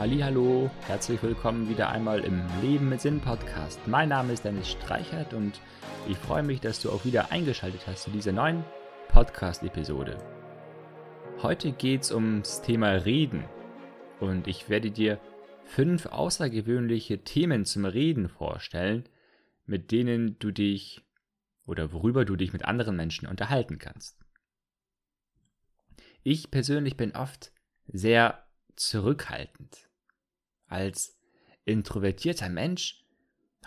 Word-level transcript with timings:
Hallo, 0.00 0.70
herzlich 0.86 1.22
willkommen 1.22 1.68
wieder 1.68 1.90
einmal 1.90 2.20
im 2.20 2.42
Leben 2.62 2.88
mit 2.88 3.02
Sinn 3.02 3.20
Podcast. 3.20 3.86
Mein 3.86 4.08
Name 4.08 4.32
ist 4.32 4.46
Dennis 4.46 4.70
Streichert 4.70 5.34
und 5.34 5.60
ich 6.08 6.16
freue 6.16 6.42
mich, 6.42 6.62
dass 6.62 6.80
du 6.80 6.90
auch 6.90 7.04
wieder 7.04 7.30
eingeschaltet 7.32 7.86
hast 7.86 8.04
zu 8.04 8.10
dieser 8.10 8.32
neuen 8.32 8.64
Podcast-Episode. 9.08 10.16
Heute 11.42 11.72
geht 11.72 12.04
es 12.04 12.12
ums 12.12 12.62
Thema 12.62 12.92
Reden 12.92 13.44
und 14.20 14.48
ich 14.48 14.70
werde 14.70 14.90
dir 14.90 15.20
fünf 15.64 16.06
außergewöhnliche 16.06 17.22
Themen 17.22 17.66
zum 17.66 17.84
Reden 17.84 18.30
vorstellen, 18.30 19.06
mit 19.66 19.90
denen 19.92 20.38
du 20.38 20.50
dich 20.50 21.02
oder 21.66 21.92
worüber 21.92 22.24
du 22.24 22.36
dich 22.36 22.54
mit 22.54 22.64
anderen 22.64 22.96
Menschen 22.96 23.28
unterhalten 23.28 23.76
kannst. 23.76 24.18
Ich 26.22 26.50
persönlich 26.50 26.96
bin 26.96 27.14
oft 27.14 27.52
sehr 27.86 28.46
zurückhaltend. 28.76 29.89
Als 30.70 31.18
introvertierter 31.64 32.48
Mensch 32.48 33.04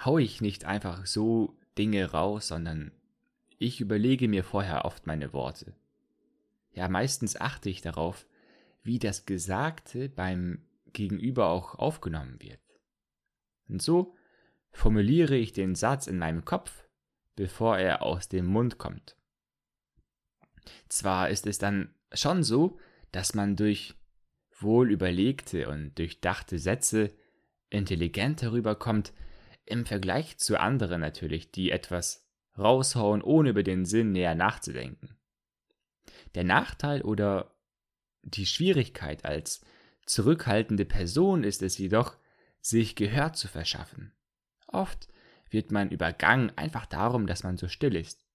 haue 0.04 0.22
ich 0.22 0.40
nicht 0.40 0.64
einfach 0.64 1.06
so 1.06 1.60
Dinge 1.78 2.12
raus, 2.12 2.48
sondern 2.48 2.94
ich 3.60 3.82
überlege 3.82 4.30
mir 4.30 4.46
vorher 4.46 4.86
oft 4.86 5.06
meine 5.06 5.34
Worte. 5.34 5.76
Ja, 6.72 6.88
meistens 6.88 7.40
achte 7.40 7.70
ich 7.70 7.82
darauf, 7.82 8.26
wie 8.84 9.00
das 9.00 9.26
Gesagte 9.26 10.08
beim 10.08 10.66
Gegenüber 10.94 11.50
auch 11.50 11.76
aufgenommen 11.76 12.42
wird. 12.42 12.62
Und 13.68 13.82
so 13.82 14.16
formuliere 14.72 15.36
ich 15.36 15.52
den 15.52 15.76
Satz 15.76 16.08
in 16.08 16.18
meinem 16.18 16.46
Kopf, 16.46 16.86
bevor 17.36 17.78
er 17.78 18.02
aus 18.02 18.30
dem 18.30 18.46
Mund 18.46 18.78
kommt. 18.78 19.18
Zwar 20.88 21.30
ist 21.30 21.48
es 21.48 21.58
dann 21.58 21.94
schon 22.14 22.44
so, 22.44 22.80
dass 23.12 23.34
man 23.34 23.58
durch 23.58 23.96
wohl 24.64 24.92
überlegte 24.92 25.70
und 25.70 25.98
durchdachte 25.98 26.60
Sätze 26.60 27.12
intelligent 27.70 28.42
herüberkommt, 28.42 29.14
im 29.66 29.86
Vergleich 29.86 30.38
zu 30.38 30.60
anderen 30.60 31.02
natürlich, 31.02 31.52
die 31.52 31.72
etwas 31.72 32.28
raushauen, 32.58 33.22
ohne 33.22 33.50
über 33.50 33.64
den 33.64 33.86
Sinn 33.86 34.12
näher 34.12 34.36
nachzudenken. 34.36 35.18
Der 36.36 36.44
Nachteil 36.44 37.02
oder 37.02 37.56
die 38.22 38.46
Schwierigkeit 38.46 39.26
als 39.26 39.62
zurückhaltende 40.06 40.86
Person 40.86 41.44
ist 41.44 41.62
es 41.62 41.78
jedoch, 41.78 42.18
sich 42.62 42.96
Gehör 42.96 43.34
zu 43.34 43.48
verschaffen. 43.48 44.14
Oft 44.68 45.08
wird 45.50 45.72
man 45.72 45.90
übergangen 45.90 46.52
einfach 46.58 46.86
darum, 46.86 47.28
dass 47.28 47.44
man 47.44 47.58
so 47.58 47.68
still 47.68 47.96
ist. 47.96 48.26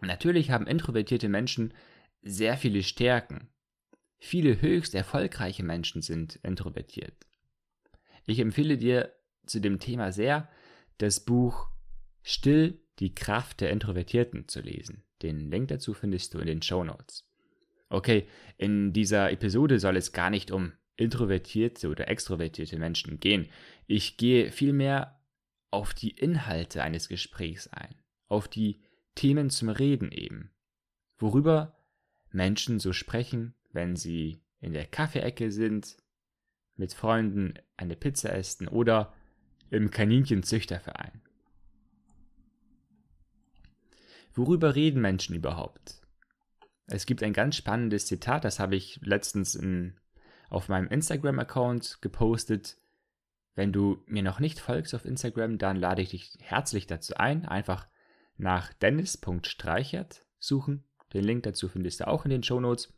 Natürlich 0.00 0.50
haben 0.50 0.66
introvertierte 0.66 1.28
Menschen 1.28 1.72
sehr 2.22 2.56
viele 2.56 2.82
Stärken, 2.82 3.48
Viele 4.26 4.62
höchst 4.62 4.94
erfolgreiche 4.94 5.62
Menschen 5.62 6.00
sind 6.00 6.36
introvertiert. 6.36 7.26
Ich 8.24 8.38
empfehle 8.38 8.78
dir 8.78 9.12
zu 9.44 9.60
dem 9.60 9.78
Thema 9.78 10.12
sehr, 10.12 10.48
das 10.96 11.20
Buch 11.20 11.68
Still 12.22 12.80
die 13.00 13.14
Kraft 13.14 13.60
der 13.60 13.68
Introvertierten 13.68 14.48
zu 14.48 14.62
lesen. 14.62 15.04
Den 15.20 15.50
Link 15.50 15.68
dazu 15.68 15.92
findest 15.92 16.32
du 16.32 16.38
in 16.38 16.46
den 16.46 16.62
Show 16.62 16.82
Notes. 16.84 17.28
Okay, 17.90 18.26
in 18.56 18.94
dieser 18.94 19.30
Episode 19.30 19.78
soll 19.78 19.98
es 19.98 20.12
gar 20.12 20.30
nicht 20.30 20.50
um 20.50 20.72
introvertierte 20.96 21.90
oder 21.90 22.08
extrovertierte 22.08 22.78
Menschen 22.78 23.20
gehen. 23.20 23.50
Ich 23.86 24.16
gehe 24.16 24.50
vielmehr 24.52 25.20
auf 25.70 25.92
die 25.92 26.12
Inhalte 26.12 26.82
eines 26.82 27.10
Gesprächs 27.10 27.68
ein, 27.68 27.94
auf 28.28 28.48
die 28.48 28.80
Themen 29.16 29.50
zum 29.50 29.68
Reden 29.68 30.10
eben. 30.12 30.50
Worüber 31.18 31.76
Menschen 32.30 32.80
so 32.80 32.94
sprechen, 32.94 33.54
wenn 33.74 33.96
sie 33.96 34.40
in 34.60 34.72
der 34.72 34.86
Kaffeeecke 34.86 35.50
sind, 35.50 35.96
mit 36.76 36.94
Freunden 36.94 37.54
eine 37.76 37.96
Pizza 37.96 38.32
essen 38.32 38.68
oder 38.68 39.12
im 39.70 39.90
Kaninchenzüchterverein. 39.90 41.20
Worüber 44.34 44.74
reden 44.74 45.00
Menschen 45.00 45.34
überhaupt? 45.34 46.00
Es 46.86 47.06
gibt 47.06 47.22
ein 47.22 47.32
ganz 47.32 47.56
spannendes 47.56 48.06
Zitat, 48.06 48.44
das 48.44 48.58
habe 48.58 48.76
ich 48.76 49.00
letztens 49.02 49.54
in, 49.54 49.94
auf 50.50 50.68
meinem 50.68 50.88
Instagram-Account 50.88 51.98
gepostet. 52.02 52.76
Wenn 53.54 53.72
du 53.72 54.02
mir 54.06 54.22
noch 54.22 54.40
nicht 54.40 54.58
folgst 54.58 54.94
auf 54.94 55.04
Instagram, 55.04 55.58
dann 55.58 55.76
lade 55.76 56.02
ich 56.02 56.10
dich 56.10 56.36
herzlich 56.40 56.86
dazu 56.86 57.14
ein, 57.14 57.46
einfach 57.46 57.86
nach 58.36 58.72
dennis.streichert 58.74 60.26
suchen. 60.38 60.84
Den 61.12 61.24
Link 61.24 61.44
dazu 61.44 61.68
findest 61.68 62.00
du 62.00 62.08
auch 62.08 62.24
in 62.24 62.30
den 62.30 62.42
Show 62.42 62.58
Notes. 62.58 62.92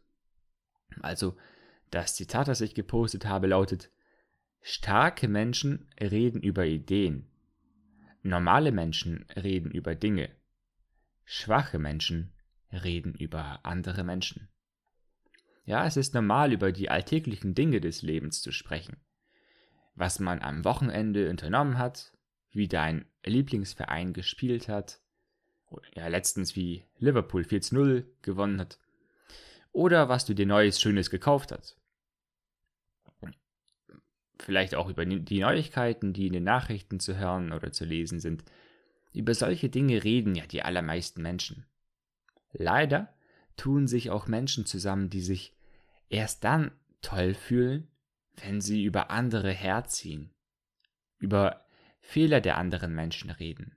Also 1.01 1.37
das 1.91 2.15
Zitat, 2.15 2.49
das 2.49 2.61
ich 2.61 2.75
gepostet 2.75 3.27
habe, 3.27 3.47
lautet, 3.47 3.91
starke 4.61 5.29
Menschen 5.29 5.89
reden 6.01 6.43
über 6.43 6.67
Ideen, 6.67 7.31
normale 8.23 8.73
Menschen 8.73 9.27
reden 9.37 9.71
über 9.71 9.95
Dinge, 9.95 10.31
schwache 11.25 11.79
Menschen 11.79 12.33
reden 12.73 13.15
über 13.15 13.65
andere 13.65 14.05
Menschen. 14.05 14.49
Ja, 15.65 15.87
es 15.87 15.97
ist 15.97 16.15
normal, 16.15 16.53
über 16.53 16.71
die 16.73 16.91
alltäglichen 16.91 17.55
Dinge 17.55 17.81
des 17.81 18.03
Lebens 18.03 18.41
zu 18.41 18.53
sprechen. 18.53 18.97
Was 19.95 20.21
man 20.21 20.41
am 20.41 20.65
Wochenende 20.65 21.29
unternommen 21.31 21.79
hat, 21.79 22.13
wie 22.51 22.69
dein 22.69 23.07
Lieblingsverein 23.25 24.13
gespielt 24.13 24.69
hat, 24.69 25.01
ja, 25.95 26.07
letztens 26.07 26.55
wie 26.55 26.85
Liverpool 26.99 27.43
4 27.43 27.61
0 27.73 28.17
gewonnen 28.23 28.61
hat, 28.61 28.79
oder 29.77 30.09
was 30.09 30.25
du 30.25 30.35
dir 30.35 30.47
Neues, 30.47 30.81
Schönes 30.81 31.11
gekauft 31.11 31.53
hast. 31.53 31.77
Vielleicht 34.39 34.75
auch 34.75 34.89
über 34.89 35.05
die 35.05 35.41
Neuigkeiten, 35.41 36.15
die 36.15 36.27
in 36.27 36.33
den 36.33 36.45
Nachrichten 36.45 36.99
zu 36.99 37.19
hören 37.19 37.53
oder 37.53 37.73
zu 37.73 37.85
lesen 37.85 38.19
sind. 38.19 38.43
Über 39.13 39.35
solche 39.35 39.69
Dinge 39.69 40.03
reden 40.03 40.35
ja 40.35 40.47
die 40.47 40.63
allermeisten 40.63 41.21
Menschen. 41.21 41.67
Leider 42.53 43.15
tun 43.57 43.87
sich 43.87 44.11
auch 44.11 44.27
Menschen 44.27 44.65
zusammen, 44.65 45.11
die 45.11 45.21
sich 45.21 45.55
erst 46.09 46.45
dann 46.45 46.71
toll 47.03 47.35
fühlen, 47.35 47.89
wenn 48.43 48.63
sie 48.63 48.83
über 48.83 49.11
andere 49.11 49.53
herziehen, 49.53 50.31
über 51.19 51.67
Fehler 52.01 52.41
der 52.41 52.57
anderen 52.57 52.95
Menschen 52.95 53.31
reden, 53.31 53.77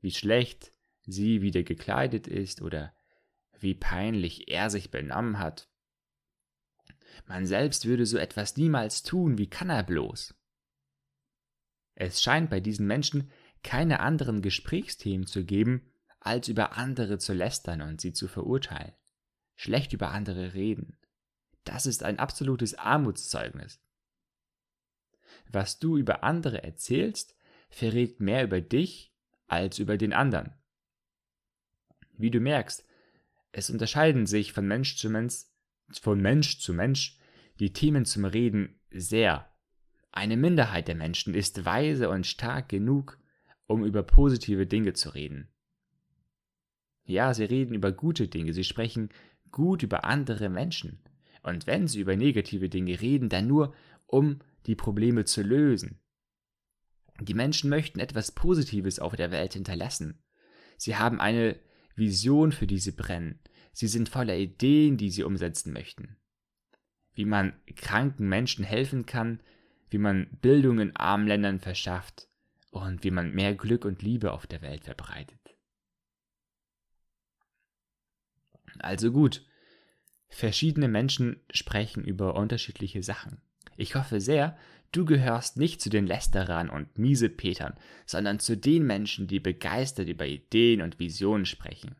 wie 0.00 0.10
schlecht 0.10 0.72
sie 1.02 1.40
wieder 1.40 1.62
gekleidet 1.62 2.26
ist 2.26 2.60
oder 2.60 2.92
wie 3.62 3.74
peinlich 3.74 4.48
er 4.48 4.70
sich 4.70 4.90
benommen 4.90 5.38
hat. 5.38 5.68
Man 7.26 7.46
selbst 7.46 7.86
würde 7.86 8.06
so 8.06 8.18
etwas 8.18 8.56
niemals 8.56 9.02
tun, 9.02 9.38
wie 9.38 9.48
kann 9.48 9.70
er 9.70 9.82
bloß? 9.82 10.34
Es 11.94 12.22
scheint 12.22 12.50
bei 12.50 12.60
diesen 12.60 12.86
Menschen 12.86 13.30
keine 13.62 14.00
anderen 14.00 14.42
Gesprächsthemen 14.42 15.26
zu 15.26 15.44
geben, 15.44 15.92
als 16.18 16.48
über 16.48 16.76
andere 16.76 17.18
zu 17.18 17.32
lästern 17.32 17.82
und 17.82 18.00
sie 18.00 18.12
zu 18.12 18.28
verurteilen, 18.28 18.94
schlecht 19.56 19.92
über 19.92 20.10
andere 20.10 20.54
reden. 20.54 20.98
Das 21.64 21.86
ist 21.86 22.02
ein 22.02 22.18
absolutes 22.18 22.74
Armutszeugnis. 22.74 23.80
Was 25.48 25.78
du 25.78 25.96
über 25.96 26.24
andere 26.24 26.62
erzählst, 26.62 27.36
verrät 27.68 28.20
mehr 28.20 28.44
über 28.44 28.60
dich 28.60 29.12
als 29.46 29.78
über 29.78 29.96
den 29.96 30.12
anderen. 30.12 30.54
Wie 32.12 32.30
du 32.30 32.40
merkst, 32.40 32.84
es 33.52 33.70
unterscheiden 33.70 34.26
sich 34.26 34.52
von 34.52 34.66
Mensch 34.66 34.96
zu 34.96 35.10
Mensch, 35.10 35.44
von 36.00 36.20
Mensch 36.20 36.60
zu 36.60 36.72
Mensch 36.72 37.18
die 37.58 37.72
Themen 37.72 38.04
zum 38.04 38.24
Reden 38.24 38.80
sehr. 38.90 39.50
Eine 40.12 40.36
Minderheit 40.36 40.88
der 40.88 40.94
Menschen 40.94 41.34
ist 41.34 41.64
weise 41.64 42.08
und 42.10 42.26
stark 42.26 42.68
genug, 42.68 43.18
um 43.66 43.84
über 43.84 44.02
positive 44.02 44.66
Dinge 44.66 44.92
zu 44.94 45.10
reden. 45.10 45.48
Ja, 47.04 47.34
sie 47.34 47.44
reden 47.44 47.74
über 47.74 47.92
gute 47.92 48.28
Dinge, 48.28 48.52
sie 48.52 48.64
sprechen 48.64 49.10
gut 49.50 49.82
über 49.82 50.04
andere 50.04 50.48
Menschen. 50.48 51.00
Und 51.42 51.66
wenn 51.66 51.88
sie 51.88 52.00
über 52.00 52.16
negative 52.16 52.68
Dinge 52.68 53.00
reden, 53.00 53.28
dann 53.28 53.46
nur, 53.46 53.74
um 54.06 54.40
die 54.66 54.74
Probleme 54.74 55.24
zu 55.24 55.42
lösen. 55.42 55.98
Die 57.20 57.34
Menschen 57.34 57.70
möchten 57.70 58.00
etwas 58.00 58.32
Positives 58.32 58.98
auf 58.98 59.16
der 59.16 59.30
Welt 59.30 59.54
hinterlassen. 59.54 60.22
Sie 60.76 60.96
haben 60.96 61.20
eine 61.20 61.58
Vision, 62.00 62.50
für 62.50 62.66
die 62.66 62.78
sie 62.78 62.90
brennen. 62.90 63.38
Sie 63.72 63.86
sind 63.86 64.08
voller 64.08 64.36
Ideen, 64.36 64.96
die 64.96 65.10
sie 65.10 65.22
umsetzen 65.22 65.72
möchten. 65.72 66.16
Wie 67.14 67.24
man 67.24 67.52
kranken 67.76 68.28
Menschen 68.28 68.64
helfen 68.64 69.06
kann, 69.06 69.40
wie 69.90 69.98
man 69.98 70.28
Bildung 70.42 70.80
in 70.80 70.96
armen 70.96 71.28
Ländern 71.28 71.60
verschafft 71.60 72.28
und 72.70 73.04
wie 73.04 73.12
man 73.12 73.32
mehr 73.32 73.54
Glück 73.54 73.84
und 73.84 74.02
Liebe 74.02 74.32
auf 74.32 74.48
der 74.48 74.62
Welt 74.62 74.84
verbreitet. 74.84 75.38
Also 78.78 79.12
gut, 79.12 79.46
verschiedene 80.28 80.88
Menschen 80.88 81.40
sprechen 81.50 82.04
über 82.04 82.34
unterschiedliche 82.34 83.02
Sachen. 83.02 83.42
Ich 83.76 83.94
hoffe 83.94 84.20
sehr, 84.20 84.56
du 84.92 85.04
gehörst 85.04 85.56
nicht 85.56 85.80
zu 85.80 85.90
den 85.90 86.06
Lästerern 86.06 86.70
und 86.70 86.98
Miesepetern, 86.98 87.74
sondern 88.06 88.38
zu 88.38 88.56
den 88.56 88.84
Menschen, 88.84 89.26
die 89.26 89.40
begeistert 89.40 90.08
über 90.08 90.26
Ideen 90.26 90.82
und 90.82 90.98
Visionen 90.98 91.46
sprechen. 91.46 91.96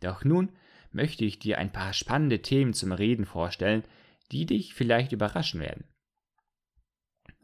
Doch 0.00 0.24
nun 0.24 0.52
möchte 0.92 1.24
ich 1.24 1.38
dir 1.38 1.58
ein 1.58 1.72
paar 1.72 1.92
spannende 1.92 2.40
Themen 2.40 2.72
zum 2.72 2.92
Reden 2.92 3.24
vorstellen, 3.24 3.84
die 4.32 4.46
dich 4.46 4.74
vielleicht 4.74 5.12
überraschen 5.12 5.60
werden. 5.60 5.84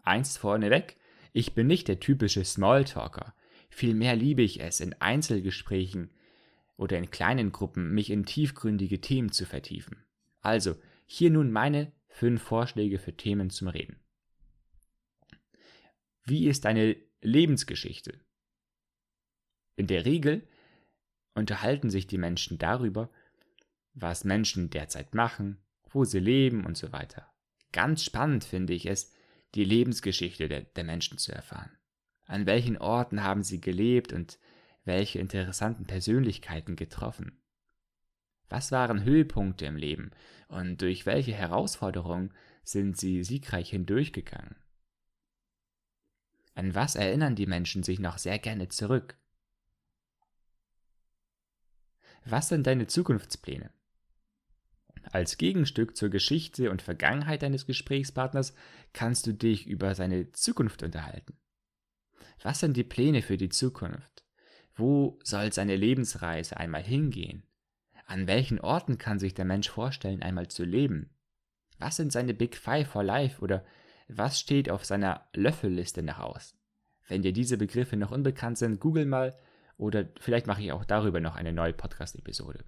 eins 0.02 0.36
vorneweg, 0.36 0.96
ich 1.32 1.54
bin 1.54 1.66
nicht 1.66 1.88
der 1.88 2.00
typische 2.00 2.44
Smalltalker. 2.44 3.34
Vielmehr 3.68 4.16
liebe 4.16 4.42
ich 4.42 4.60
es, 4.60 4.80
in 4.80 4.94
Einzelgesprächen 4.94 6.10
oder 6.76 6.96
in 6.98 7.10
kleinen 7.10 7.52
Gruppen 7.52 7.92
mich 7.92 8.10
in 8.10 8.24
tiefgründige 8.24 9.00
Themen 9.00 9.30
zu 9.30 9.46
vertiefen. 9.46 10.04
Also, 10.40 10.74
hier 11.06 11.30
nun 11.30 11.52
meine 11.52 11.92
fünf 12.08 12.42
Vorschläge 12.42 12.98
für 12.98 13.16
Themen 13.16 13.50
zum 13.50 13.68
Reden. 13.68 14.00
Wie 16.30 16.46
ist 16.46 16.64
deine 16.64 16.96
Lebensgeschichte? 17.22 18.20
In 19.74 19.88
der 19.88 20.04
Regel 20.04 20.46
unterhalten 21.34 21.90
sich 21.90 22.06
die 22.06 22.18
Menschen 22.18 22.56
darüber, 22.56 23.10
was 23.94 24.22
Menschen 24.22 24.70
derzeit 24.70 25.12
machen, 25.12 25.58
wo 25.88 26.04
sie 26.04 26.20
leben 26.20 26.64
und 26.64 26.76
so 26.76 26.92
weiter. 26.92 27.28
Ganz 27.72 28.04
spannend 28.04 28.44
finde 28.44 28.74
ich 28.74 28.86
es, 28.86 29.12
die 29.56 29.64
Lebensgeschichte 29.64 30.46
der, 30.46 30.60
der 30.60 30.84
Menschen 30.84 31.18
zu 31.18 31.32
erfahren. 31.32 31.76
An 32.26 32.46
welchen 32.46 32.78
Orten 32.78 33.24
haben 33.24 33.42
sie 33.42 33.60
gelebt 33.60 34.12
und 34.12 34.38
welche 34.84 35.18
interessanten 35.18 35.86
Persönlichkeiten 35.86 36.76
getroffen? 36.76 37.42
Was 38.48 38.70
waren 38.70 39.02
Höhepunkte 39.02 39.66
im 39.66 39.74
Leben 39.74 40.12
und 40.46 40.80
durch 40.80 41.06
welche 41.06 41.32
Herausforderungen 41.32 42.32
sind 42.62 42.96
sie 42.96 43.24
siegreich 43.24 43.70
hindurchgegangen? 43.70 44.54
An 46.60 46.74
was 46.74 46.94
erinnern 46.94 47.36
die 47.36 47.46
Menschen 47.46 47.82
sich 47.82 48.00
noch 48.00 48.18
sehr 48.18 48.38
gerne 48.38 48.68
zurück? 48.68 49.16
Was 52.26 52.50
sind 52.50 52.66
deine 52.66 52.86
Zukunftspläne? 52.86 53.70
Als 55.04 55.38
Gegenstück 55.38 55.96
zur 55.96 56.10
Geschichte 56.10 56.70
und 56.70 56.82
Vergangenheit 56.82 57.40
deines 57.40 57.64
Gesprächspartners 57.64 58.52
kannst 58.92 59.26
du 59.26 59.32
dich 59.32 59.66
über 59.68 59.94
seine 59.94 60.32
Zukunft 60.32 60.82
unterhalten. 60.82 61.38
Was 62.42 62.60
sind 62.60 62.76
die 62.76 62.84
Pläne 62.84 63.22
für 63.22 63.38
die 63.38 63.48
Zukunft? 63.48 64.26
Wo 64.74 65.18
soll 65.24 65.54
seine 65.54 65.76
Lebensreise 65.76 66.58
einmal 66.58 66.82
hingehen? 66.82 67.46
An 68.04 68.26
welchen 68.26 68.60
Orten 68.60 68.98
kann 68.98 69.18
sich 69.18 69.32
der 69.32 69.46
Mensch 69.46 69.70
vorstellen, 69.70 70.22
einmal 70.22 70.48
zu 70.48 70.64
leben? 70.64 71.08
Was 71.78 71.96
sind 71.96 72.12
seine 72.12 72.34
Big 72.34 72.54
Five 72.54 72.90
for 72.90 73.02
Life 73.02 73.40
oder 73.40 73.64
was 74.16 74.40
steht 74.40 74.70
auf 74.70 74.84
seiner 74.84 75.28
Löffelliste 75.34 76.02
nach 76.02 76.18
aus? 76.18 76.56
Wenn 77.08 77.22
dir 77.22 77.32
diese 77.32 77.56
Begriffe 77.56 77.96
noch 77.96 78.10
unbekannt 78.10 78.58
sind, 78.58 78.80
google 78.80 79.06
mal 79.06 79.38
oder 79.76 80.06
vielleicht 80.20 80.46
mache 80.46 80.62
ich 80.62 80.72
auch 80.72 80.84
darüber 80.84 81.20
noch 81.20 81.36
eine 81.36 81.52
neue 81.52 81.72
Podcast-Episode. 81.72 82.64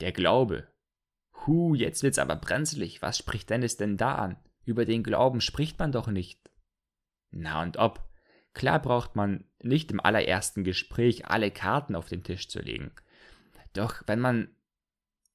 Der 0.00 0.12
Glaube. 0.12 0.68
Hu, 1.46 1.74
jetzt 1.74 2.02
wird's 2.02 2.18
aber 2.18 2.36
brenzlig. 2.36 3.02
Was 3.02 3.18
spricht 3.18 3.50
Dennis 3.50 3.76
denn 3.76 3.96
da 3.96 4.14
an? 4.14 4.36
Über 4.64 4.84
den 4.84 5.02
Glauben 5.02 5.40
spricht 5.40 5.78
man 5.78 5.92
doch 5.92 6.06
nicht. 6.06 6.50
Na 7.30 7.62
und 7.62 7.76
ob. 7.76 8.08
Klar 8.54 8.80
braucht 8.80 9.14
man 9.14 9.44
nicht 9.62 9.90
im 9.90 10.00
allerersten 10.00 10.64
Gespräch 10.64 11.26
alle 11.26 11.50
Karten 11.50 11.94
auf 11.94 12.08
den 12.08 12.24
Tisch 12.24 12.48
zu 12.48 12.60
legen. 12.60 12.92
Doch 13.72 14.02
wenn 14.06 14.20
man 14.20 14.54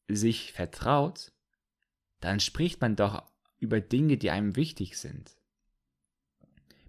sich 0.08 0.54
vertraut, 0.54 1.32
dann 2.26 2.40
spricht 2.40 2.82
man 2.82 2.96
doch 2.96 3.24
über 3.60 3.80
Dinge, 3.80 4.18
die 4.18 4.32
einem 4.32 4.56
wichtig 4.56 4.98
sind. 4.98 5.38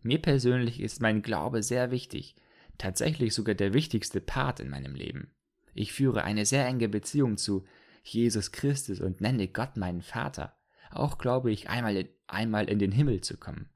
Mir 0.03 0.21
persönlich 0.21 0.81
ist 0.81 1.03
mein 1.03 1.21
Glaube 1.21 1.63
sehr 1.63 1.91
wichtig, 1.91 2.37
tatsächlich 2.79 3.35
sogar 3.35 3.55
der 3.55 3.75
wichtigste 3.75 4.21
Part 4.21 4.61
in 4.61 4.71
meinem 4.71 4.95
Leben. 4.95 5.31
Ich 5.75 5.93
führe 5.93 6.25
eine 6.25 6.47
sehr 6.47 6.67
enge 6.67 6.89
Beziehung 6.89 7.37
zu 7.37 7.65
Jesus 8.03 8.51
Christus 8.51 9.01
und 9.01 9.21
nenne 9.21 9.49
Gott 9.49 9.77
meinen 9.77 10.01
Vater. 10.01 10.57
Auch 10.91 11.19
glaube 11.19 11.51
ich 11.51 11.69
einmal 11.69 11.97
in, 11.97 12.09
einmal 12.27 12.71
in 12.71 12.79
den 12.79 12.93
Himmel 12.93 13.21
zu 13.21 13.37
kommen. 13.37 13.69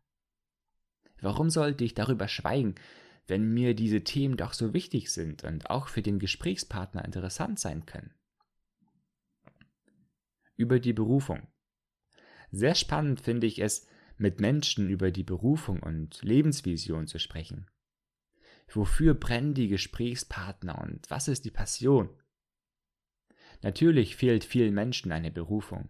Warum 1.21 1.51
sollte 1.51 1.85
ich 1.85 1.93
darüber 1.93 2.29
schweigen, 2.29 2.77
wenn 3.27 3.53
mir 3.53 3.75
diese 3.75 4.03
Themen 4.03 4.39
doch 4.39 4.55
so 4.55 4.73
wichtig 4.73 5.13
sind 5.13 5.45
und 5.45 5.69
auch 5.69 5.89
für 5.89 6.01
den 6.01 6.19
Gesprächspartner 6.19 7.05
interessant 7.05 7.61
sein 7.61 7.85
können? 7.85 8.15
Über 10.61 10.79
die 10.79 10.93
Berufung. 10.93 11.47
Sehr 12.51 12.75
spannend 12.75 13.23
finde 13.23 13.47
ich 13.47 13.63
es, 13.63 13.87
mit 14.19 14.43
Menschen 14.43 14.91
über 14.91 15.11
die 15.11 15.23
Berufung 15.23 15.83
und 15.83 16.23
Lebensvision 16.23 17.07
zu 17.07 17.19
sprechen. 17.19 17.67
Wofür 18.69 19.15
brennen 19.15 19.55
die 19.55 19.69
Gesprächspartner 19.69 20.79
und 20.83 21.09
was 21.09 21.29
ist 21.29 21.47
die 21.47 21.51
Passion? 21.51 22.11
Natürlich 23.63 24.17
fehlt 24.17 24.45
vielen 24.45 24.75
Menschen 24.75 25.13
eine 25.13 25.31
Berufung. 25.31 25.89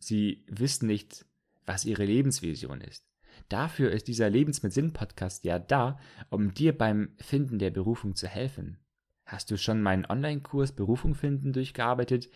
Sie 0.00 0.44
wissen 0.48 0.88
nicht, 0.88 1.24
was 1.64 1.84
ihre 1.84 2.04
Lebensvision 2.04 2.80
ist. 2.80 3.06
Dafür 3.48 3.92
ist 3.92 4.08
dieser 4.08 4.28
Lebens 4.28 4.64
mit 4.64 4.72
Sinn 4.72 4.92
Podcast 4.92 5.44
ja 5.44 5.60
da, 5.60 6.00
um 6.30 6.52
dir 6.52 6.76
beim 6.76 7.14
Finden 7.18 7.60
der 7.60 7.70
Berufung 7.70 8.16
zu 8.16 8.26
helfen. 8.26 8.80
Hast 9.24 9.52
du 9.52 9.56
schon 9.56 9.82
meinen 9.82 10.04
Online-Kurs 10.04 10.72
Berufung 10.72 11.14
finden 11.14 11.52
durchgearbeitet? 11.52 12.28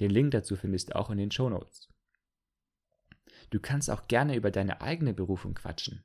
Den 0.00 0.10
Link 0.10 0.30
dazu 0.30 0.56
findest 0.56 0.90
du 0.90 0.96
auch 0.96 1.10
in 1.10 1.18
den 1.18 1.30
Show 1.30 1.48
Notes. 1.48 1.88
Du 3.50 3.60
kannst 3.60 3.90
auch 3.90 4.08
gerne 4.08 4.36
über 4.36 4.50
deine 4.50 4.80
eigene 4.80 5.12
Berufung 5.12 5.54
quatschen. 5.54 6.02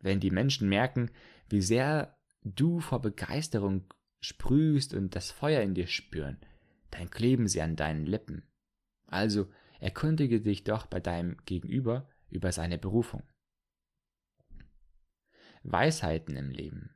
Wenn 0.00 0.20
die 0.20 0.30
Menschen 0.30 0.68
merken, 0.68 1.10
wie 1.48 1.62
sehr 1.62 2.18
du 2.42 2.80
vor 2.80 3.00
Begeisterung 3.00 3.92
sprühst 4.20 4.94
und 4.94 5.14
das 5.14 5.30
Feuer 5.30 5.62
in 5.62 5.74
dir 5.74 5.86
spüren, 5.86 6.40
dann 6.90 7.10
kleben 7.10 7.48
sie 7.48 7.62
an 7.62 7.76
deinen 7.76 8.06
Lippen. 8.06 8.48
Also 9.06 9.50
erkundige 9.80 10.40
dich 10.40 10.64
doch 10.64 10.86
bei 10.86 11.00
deinem 11.00 11.36
Gegenüber 11.44 12.08
über 12.30 12.52
seine 12.52 12.78
Berufung. 12.78 13.22
Weisheiten 15.62 16.36
im 16.36 16.50
Leben. 16.50 16.94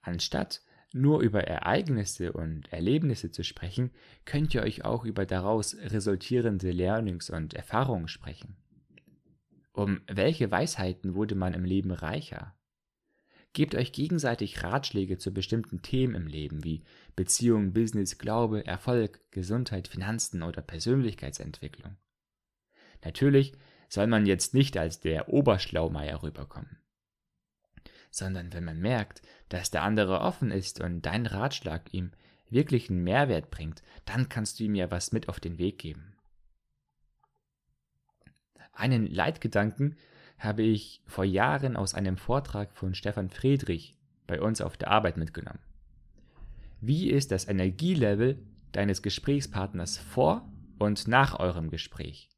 Anstatt 0.00 0.62
nur 0.92 1.20
über 1.20 1.44
Ereignisse 1.44 2.32
und 2.32 2.72
Erlebnisse 2.72 3.30
zu 3.30 3.44
sprechen, 3.44 3.90
könnt 4.24 4.54
ihr 4.54 4.62
euch 4.62 4.84
auch 4.84 5.04
über 5.04 5.26
daraus 5.26 5.76
resultierende 5.76 6.72
Learnings 6.72 7.30
und 7.30 7.54
Erfahrungen 7.54 8.08
sprechen. 8.08 8.56
Um 9.72 10.00
welche 10.08 10.50
Weisheiten 10.50 11.14
wurde 11.14 11.34
man 11.34 11.54
im 11.54 11.64
Leben 11.64 11.92
reicher? 11.92 12.54
Gebt 13.52 13.74
euch 13.74 13.92
gegenseitig 13.92 14.62
Ratschläge 14.62 15.18
zu 15.18 15.32
bestimmten 15.32 15.82
Themen 15.82 16.14
im 16.14 16.26
Leben 16.26 16.62
wie 16.62 16.84
Beziehung, 17.16 17.72
Business, 17.72 18.18
Glaube, 18.18 18.66
Erfolg, 18.66 19.20
Gesundheit, 19.32 19.88
Finanzen 19.88 20.42
oder 20.42 20.62
Persönlichkeitsentwicklung. 20.62 21.96
Natürlich 23.04 23.54
soll 23.88 24.06
man 24.06 24.26
jetzt 24.26 24.54
nicht 24.54 24.76
als 24.76 25.00
der 25.00 25.28
Oberschlaumeier 25.28 26.22
rüberkommen, 26.22 26.78
sondern 28.10 28.52
wenn 28.52 28.64
man 28.64 28.80
merkt, 28.80 29.22
dass 29.48 29.70
der 29.70 29.82
andere 29.82 30.20
offen 30.20 30.50
ist 30.50 30.80
und 30.80 31.02
dein 31.02 31.26
Ratschlag 31.26 31.92
ihm 31.94 32.10
wirklich 32.50 32.90
einen 32.90 33.04
Mehrwert 33.04 33.50
bringt, 33.50 33.82
dann 34.04 34.28
kannst 34.28 34.58
du 34.58 34.64
ihm 34.64 34.74
ja 34.74 34.90
was 34.90 35.12
mit 35.12 35.28
auf 35.28 35.40
den 35.40 35.58
Weg 35.58 35.78
geben. 35.78 36.14
Einen 38.72 39.06
Leitgedanken 39.06 39.96
habe 40.38 40.62
ich 40.62 41.02
vor 41.06 41.24
Jahren 41.24 41.76
aus 41.76 41.94
einem 41.94 42.16
Vortrag 42.16 42.74
von 42.74 42.94
Stefan 42.94 43.28
Friedrich 43.28 43.94
bei 44.26 44.40
uns 44.40 44.60
auf 44.60 44.76
der 44.76 44.88
Arbeit 44.88 45.16
mitgenommen. 45.16 45.60
Wie 46.80 47.10
ist 47.10 47.30
das 47.30 47.46
Energielevel 47.46 48.42
deines 48.72 49.02
Gesprächspartners 49.02 49.98
vor 49.98 50.50
und 50.78 51.08
nach 51.08 51.38
eurem 51.38 51.70
Gespräch? 51.70 52.30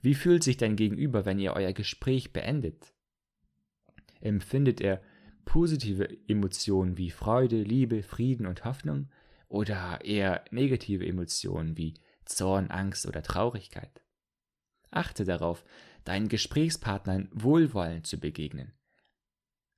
Wie 0.00 0.14
fühlt 0.14 0.42
sich 0.42 0.56
dein 0.56 0.74
Gegenüber, 0.74 1.26
wenn 1.26 1.38
ihr 1.38 1.52
euer 1.52 1.72
Gespräch 1.72 2.32
beendet? 2.32 2.94
Empfindet 4.22 4.80
er 4.80 5.02
positive 5.44 6.08
Emotionen 6.28 6.96
wie 6.96 7.10
Freude, 7.10 7.60
Liebe, 7.62 8.02
Frieden 8.02 8.46
und 8.46 8.64
Hoffnung 8.64 9.10
oder 9.48 10.04
eher 10.04 10.44
negative 10.50 11.04
Emotionen 11.04 11.76
wie 11.76 11.94
Zorn, 12.24 12.70
Angst 12.70 13.04
oder 13.06 13.22
Traurigkeit? 13.22 14.00
Achte 14.90 15.24
darauf, 15.24 15.64
deinen 16.04 16.28
Gesprächspartnern 16.28 17.28
wohlwollend 17.32 18.06
zu 18.06 18.18
begegnen. 18.18 18.72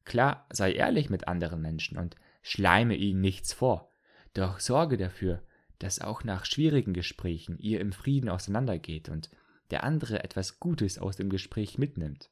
Klar, 0.05 0.47
sei 0.51 0.73
ehrlich 0.73 1.09
mit 1.09 1.27
anderen 1.27 1.63
Menschen 1.63 1.97
und 1.97 2.17
schleime 2.43 2.97
ihnen 2.97 3.23
nichts 3.23 3.55
vor, 3.55 3.91
doch 4.35 4.61
sorge 4.61 4.99
dafür, 4.99 5.43
dass 5.79 6.01
auch 6.01 6.23
nach 6.23 6.45
schwierigen 6.45 6.93
Gesprächen 6.93 7.59
ihr 7.59 7.81
im 7.81 7.93
Frieden 7.93 8.29
auseinandergeht 8.29 9.09
und 9.09 9.31
der 9.71 9.85
andere 9.85 10.23
etwas 10.23 10.61
Gutes 10.61 10.99
aus 10.99 11.17
dem 11.17 11.31
Gespräch 11.31 11.79
mitnimmt. 11.79 12.31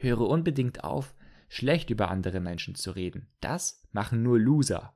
Höre 0.00 0.22
unbedingt 0.22 0.82
auf, 0.82 1.14
schlecht 1.48 1.90
über 1.90 2.10
andere 2.10 2.40
Menschen 2.40 2.74
zu 2.74 2.90
reden. 2.90 3.28
Das 3.40 3.82
machen 3.92 4.22
nur 4.22 4.38
Loser. 4.38 4.94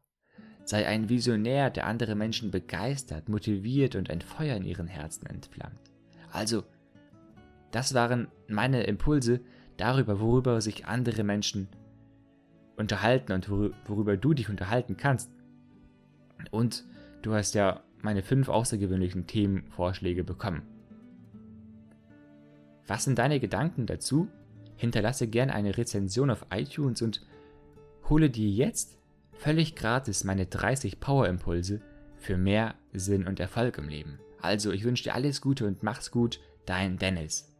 Sei 0.64 0.86
ein 0.86 1.10
Visionär, 1.10 1.68
der 1.68 1.86
andere 1.86 2.14
Menschen 2.14 2.50
begeistert, 2.50 3.28
motiviert 3.28 3.96
und 3.96 4.08
ein 4.08 4.22
Feuer 4.22 4.56
in 4.56 4.64
ihren 4.64 4.86
Herzen 4.86 5.26
entflammt. 5.26 5.90
Also, 6.32 6.64
das 7.70 7.92
waren 7.92 8.28
meine 8.48 8.84
Impulse 8.84 9.40
darüber, 9.76 10.20
worüber 10.20 10.60
sich 10.62 10.86
andere 10.86 11.22
Menschen 11.22 11.68
unterhalten 12.76 13.32
und 13.32 13.50
worüber 13.50 14.16
du 14.16 14.32
dich 14.32 14.48
unterhalten 14.48 14.96
kannst. 14.96 15.30
Und 16.50 16.84
du 17.20 17.34
hast 17.34 17.54
ja 17.54 17.82
meine 18.00 18.22
fünf 18.22 18.48
außergewöhnlichen 18.48 19.26
Themenvorschläge 19.26 20.24
bekommen. 20.24 20.62
Was 22.86 23.04
sind 23.04 23.18
deine 23.18 23.38
Gedanken 23.38 23.86
dazu? 23.86 24.28
Hinterlasse 24.76 25.28
gern 25.28 25.50
eine 25.50 25.76
Rezension 25.76 26.30
auf 26.30 26.46
iTunes 26.50 27.02
und 27.02 27.22
hole 28.08 28.30
dir 28.30 28.48
jetzt 28.48 28.98
völlig 29.32 29.74
gratis 29.76 30.24
meine 30.24 30.46
30 30.46 31.00
Power-Impulse 31.00 31.80
für 32.16 32.36
mehr 32.36 32.74
Sinn 32.92 33.26
und 33.26 33.40
Erfolg 33.40 33.78
im 33.78 33.88
Leben. 33.88 34.18
Also, 34.40 34.72
ich 34.72 34.84
wünsche 34.84 35.04
dir 35.04 35.14
alles 35.14 35.40
Gute 35.40 35.66
und 35.66 35.82
mach's 35.82 36.10
gut, 36.10 36.40
dein 36.66 36.98
Dennis. 36.98 37.53